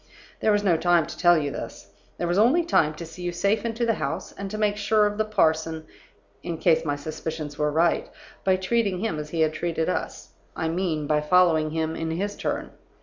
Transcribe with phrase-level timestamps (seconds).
[0.39, 1.91] There was no time to tell you this.
[2.17, 5.05] There was only time to see you safe into the house, and to make sure
[5.05, 5.85] of the parson
[6.41, 8.09] (in case my suspicions were right)
[8.43, 12.35] by treating him as he had treated us; I mean, by following him in his
[12.35, 12.71] turn.